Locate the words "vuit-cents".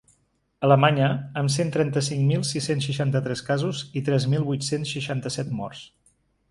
4.53-4.97